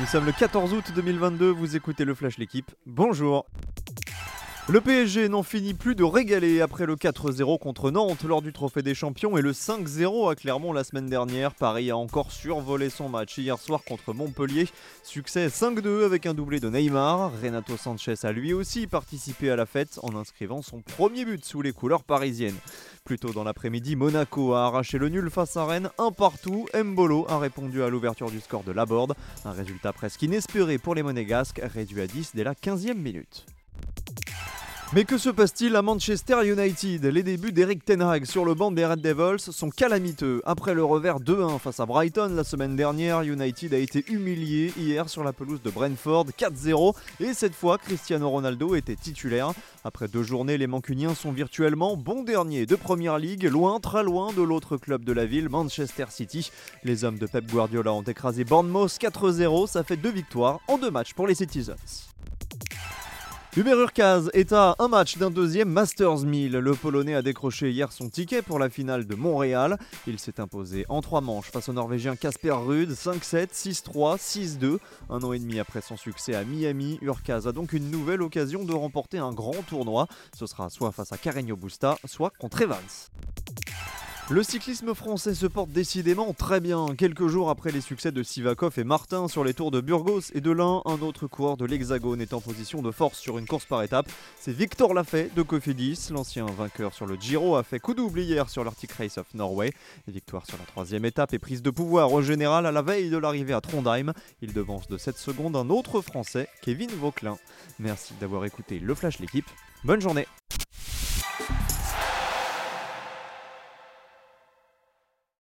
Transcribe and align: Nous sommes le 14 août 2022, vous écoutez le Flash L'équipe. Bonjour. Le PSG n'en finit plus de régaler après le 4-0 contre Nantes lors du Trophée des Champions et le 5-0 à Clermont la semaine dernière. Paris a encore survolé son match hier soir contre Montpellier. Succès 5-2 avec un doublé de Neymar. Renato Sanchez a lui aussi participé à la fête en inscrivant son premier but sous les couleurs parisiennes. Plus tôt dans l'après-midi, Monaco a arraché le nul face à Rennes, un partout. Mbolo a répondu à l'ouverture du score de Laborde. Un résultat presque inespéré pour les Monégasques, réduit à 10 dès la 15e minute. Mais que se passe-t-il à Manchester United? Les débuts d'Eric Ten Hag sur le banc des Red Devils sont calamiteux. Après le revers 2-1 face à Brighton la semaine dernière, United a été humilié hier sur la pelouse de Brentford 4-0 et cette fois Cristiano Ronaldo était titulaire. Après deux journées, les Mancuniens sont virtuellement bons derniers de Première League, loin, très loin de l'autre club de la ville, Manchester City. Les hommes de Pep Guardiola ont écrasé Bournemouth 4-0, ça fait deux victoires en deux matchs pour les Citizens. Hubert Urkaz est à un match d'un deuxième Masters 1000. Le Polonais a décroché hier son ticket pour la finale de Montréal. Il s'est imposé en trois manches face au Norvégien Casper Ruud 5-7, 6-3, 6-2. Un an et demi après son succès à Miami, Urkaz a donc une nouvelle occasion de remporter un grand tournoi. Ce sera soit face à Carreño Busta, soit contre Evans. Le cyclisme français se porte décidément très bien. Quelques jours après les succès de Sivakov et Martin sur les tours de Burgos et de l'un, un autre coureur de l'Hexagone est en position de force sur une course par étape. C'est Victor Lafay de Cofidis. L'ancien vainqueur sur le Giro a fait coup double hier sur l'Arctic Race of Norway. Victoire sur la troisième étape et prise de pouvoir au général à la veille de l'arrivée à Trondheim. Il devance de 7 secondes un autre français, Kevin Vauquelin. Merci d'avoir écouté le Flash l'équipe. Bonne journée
Nous 0.00 0.06
sommes 0.06 0.26
le 0.26 0.32
14 0.32 0.74
août 0.74 0.92
2022, 0.94 1.50
vous 1.50 1.74
écoutez 1.74 2.04
le 2.04 2.14
Flash 2.14 2.38
L'équipe. 2.38 2.70
Bonjour. 2.86 3.46
Le 4.68 4.80
PSG 4.80 5.28
n'en 5.28 5.42
finit 5.42 5.74
plus 5.74 5.96
de 5.96 6.04
régaler 6.04 6.60
après 6.60 6.86
le 6.86 6.94
4-0 6.94 7.58
contre 7.58 7.90
Nantes 7.90 8.22
lors 8.22 8.40
du 8.40 8.52
Trophée 8.52 8.82
des 8.82 8.94
Champions 8.94 9.36
et 9.36 9.42
le 9.42 9.52
5-0 9.52 10.30
à 10.30 10.36
Clermont 10.36 10.72
la 10.72 10.84
semaine 10.84 11.08
dernière. 11.08 11.54
Paris 11.54 11.90
a 11.90 11.96
encore 11.96 12.30
survolé 12.30 12.90
son 12.90 13.08
match 13.08 13.38
hier 13.38 13.58
soir 13.58 13.82
contre 13.82 14.12
Montpellier. 14.12 14.68
Succès 15.02 15.48
5-2 15.48 16.04
avec 16.04 16.26
un 16.26 16.34
doublé 16.34 16.60
de 16.60 16.68
Neymar. 16.68 17.32
Renato 17.42 17.76
Sanchez 17.76 18.14
a 18.22 18.30
lui 18.30 18.52
aussi 18.52 18.86
participé 18.86 19.50
à 19.50 19.56
la 19.56 19.66
fête 19.66 19.98
en 20.02 20.14
inscrivant 20.14 20.62
son 20.62 20.80
premier 20.82 21.24
but 21.24 21.44
sous 21.44 21.62
les 21.62 21.72
couleurs 21.72 22.04
parisiennes. 22.04 22.58
Plus 23.08 23.18
tôt 23.18 23.32
dans 23.32 23.42
l'après-midi, 23.42 23.96
Monaco 23.96 24.52
a 24.52 24.66
arraché 24.66 24.98
le 24.98 25.08
nul 25.08 25.30
face 25.30 25.56
à 25.56 25.64
Rennes, 25.64 25.88
un 25.96 26.12
partout. 26.12 26.66
Mbolo 26.74 27.24
a 27.30 27.38
répondu 27.38 27.82
à 27.82 27.88
l'ouverture 27.88 28.30
du 28.30 28.38
score 28.38 28.64
de 28.64 28.70
Laborde. 28.70 29.14
Un 29.46 29.52
résultat 29.52 29.94
presque 29.94 30.20
inespéré 30.20 30.76
pour 30.76 30.94
les 30.94 31.02
Monégasques, 31.02 31.62
réduit 31.64 32.02
à 32.02 32.06
10 32.06 32.32
dès 32.34 32.44
la 32.44 32.52
15e 32.52 32.98
minute. 32.98 33.46
Mais 34.94 35.04
que 35.04 35.18
se 35.18 35.28
passe-t-il 35.28 35.76
à 35.76 35.82
Manchester 35.82 36.50
United? 36.50 37.04
Les 37.04 37.22
débuts 37.22 37.52
d'Eric 37.52 37.84
Ten 37.84 38.00
Hag 38.00 38.24
sur 38.24 38.46
le 38.46 38.54
banc 38.54 38.70
des 38.70 38.86
Red 38.86 39.02
Devils 39.02 39.52
sont 39.52 39.68
calamiteux. 39.68 40.40
Après 40.46 40.72
le 40.72 40.82
revers 40.82 41.20
2-1 41.20 41.58
face 41.58 41.78
à 41.78 41.84
Brighton 41.84 42.32
la 42.34 42.42
semaine 42.42 42.74
dernière, 42.74 43.20
United 43.20 43.74
a 43.74 43.76
été 43.76 44.02
humilié 44.08 44.72
hier 44.78 45.10
sur 45.10 45.22
la 45.22 45.34
pelouse 45.34 45.60
de 45.62 45.68
Brentford 45.68 46.28
4-0 46.38 46.94
et 47.20 47.34
cette 47.34 47.54
fois 47.54 47.76
Cristiano 47.76 48.30
Ronaldo 48.30 48.76
était 48.76 48.96
titulaire. 48.96 49.52
Après 49.84 50.08
deux 50.08 50.22
journées, 50.22 50.56
les 50.56 50.66
Mancuniens 50.66 51.14
sont 51.14 51.32
virtuellement 51.32 51.98
bons 51.98 52.22
derniers 52.22 52.64
de 52.64 52.74
Première 52.74 53.18
League, 53.18 53.44
loin, 53.44 53.80
très 53.80 54.02
loin 54.02 54.32
de 54.32 54.40
l'autre 54.40 54.78
club 54.78 55.04
de 55.04 55.12
la 55.12 55.26
ville, 55.26 55.50
Manchester 55.50 56.06
City. 56.08 56.50
Les 56.82 57.04
hommes 57.04 57.18
de 57.18 57.26
Pep 57.26 57.44
Guardiola 57.44 57.92
ont 57.92 58.02
écrasé 58.02 58.42
Bournemouth 58.44 58.98
4-0, 58.98 59.66
ça 59.66 59.84
fait 59.84 59.98
deux 59.98 60.12
victoires 60.12 60.60
en 60.66 60.78
deux 60.78 60.90
matchs 60.90 61.12
pour 61.12 61.26
les 61.26 61.34
Citizens. 61.34 62.08
Hubert 63.58 63.76
Urkaz 63.76 64.30
est 64.34 64.52
à 64.52 64.76
un 64.78 64.86
match 64.86 65.18
d'un 65.18 65.32
deuxième 65.32 65.68
Masters 65.68 66.20
1000. 66.20 66.52
Le 66.52 66.74
Polonais 66.76 67.16
a 67.16 67.22
décroché 67.22 67.72
hier 67.72 67.90
son 67.90 68.08
ticket 68.08 68.40
pour 68.40 68.60
la 68.60 68.70
finale 68.70 69.04
de 69.04 69.16
Montréal. 69.16 69.78
Il 70.06 70.20
s'est 70.20 70.38
imposé 70.38 70.86
en 70.88 71.00
trois 71.00 71.20
manches 71.20 71.50
face 71.50 71.68
au 71.68 71.72
Norvégien 71.72 72.14
Casper 72.14 72.52
Ruud 72.52 72.92
5-7, 72.92 73.48
6-3, 73.48 74.16
6-2. 74.60 74.78
Un 75.10 75.24
an 75.24 75.32
et 75.32 75.40
demi 75.40 75.58
après 75.58 75.80
son 75.80 75.96
succès 75.96 76.36
à 76.36 76.44
Miami, 76.44 77.00
Urkaz 77.02 77.48
a 77.48 77.52
donc 77.52 77.72
une 77.72 77.90
nouvelle 77.90 78.22
occasion 78.22 78.62
de 78.62 78.72
remporter 78.72 79.18
un 79.18 79.32
grand 79.32 79.60
tournoi. 79.66 80.06
Ce 80.38 80.46
sera 80.46 80.70
soit 80.70 80.92
face 80.92 81.10
à 81.10 81.16
Carreño 81.16 81.56
Busta, 81.56 81.98
soit 82.04 82.30
contre 82.38 82.62
Evans. 82.62 82.78
Le 84.30 84.42
cyclisme 84.42 84.94
français 84.94 85.34
se 85.34 85.46
porte 85.46 85.70
décidément 85.70 86.34
très 86.34 86.60
bien. 86.60 86.94
Quelques 86.98 87.28
jours 87.28 87.48
après 87.48 87.72
les 87.72 87.80
succès 87.80 88.12
de 88.12 88.22
Sivakov 88.22 88.78
et 88.78 88.84
Martin 88.84 89.26
sur 89.26 89.42
les 89.42 89.54
tours 89.54 89.70
de 89.70 89.80
Burgos 89.80 90.20
et 90.34 90.42
de 90.42 90.50
l'un, 90.50 90.82
un 90.84 91.00
autre 91.00 91.26
coureur 91.26 91.56
de 91.56 91.64
l'Hexagone 91.64 92.20
est 92.20 92.34
en 92.34 92.40
position 92.42 92.82
de 92.82 92.90
force 92.90 93.18
sur 93.18 93.38
une 93.38 93.46
course 93.46 93.64
par 93.64 93.82
étape. 93.82 94.06
C'est 94.38 94.52
Victor 94.52 94.92
Lafay 94.92 95.30
de 95.34 95.40
Cofidis. 95.40 96.10
L'ancien 96.10 96.44
vainqueur 96.44 96.92
sur 96.92 97.06
le 97.06 97.16
Giro 97.16 97.56
a 97.56 97.62
fait 97.62 97.80
coup 97.80 97.94
double 97.94 98.20
hier 98.20 98.50
sur 98.50 98.64
l'Arctic 98.64 98.92
Race 98.92 99.16
of 99.16 99.32
Norway. 99.32 99.72
Victoire 100.08 100.44
sur 100.44 100.58
la 100.58 100.64
troisième 100.66 101.06
étape 101.06 101.32
et 101.32 101.38
prise 101.38 101.62
de 101.62 101.70
pouvoir 101.70 102.12
au 102.12 102.20
général 102.20 102.66
à 102.66 102.72
la 102.72 102.82
veille 102.82 103.08
de 103.08 103.16
l'arrivée 103.16 103.54
à 103.54 103.62
Trondheim. 103.62 104.12
Il 104.42 104.52
devance 104.52 104.88
de 104.88 104.98
7 104.98 105.16
secondes 105.16 105.56
un 105.56 105.70
autre 105.70 106.02
français, 106.02 106.50
Kevin 106.60 106.90
Vauquelin. 106.90 107.38
Merci 107.78 108.12
d'avoir 108.20 108.44
écouté 108.44 108.78
le 108.78 108.94
Flash 108.94 109.20
l'équipe. 109.20 109.48
Bonne 109.84 110.02
journée 110.02 110.26